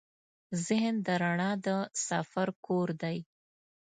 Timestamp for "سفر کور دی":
2.07-3.17